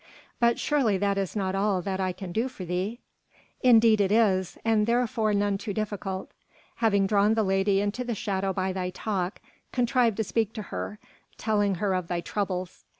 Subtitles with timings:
[0.39, 3.01] "But surely that is not all that I can do for thee."
[3.61, 6.31] "Indeed it is, and therefore none too difficult.
[6.77, 9.39] Having drawn the lady into the shadow by thy talk,
[9.71, 10.97] contrive to speak to her,
[11.37, 12.83] telling her of thy troubles.